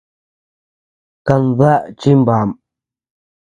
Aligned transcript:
Kandaʼá 1.27 1.73
chimbaʼa. 1.99 2.45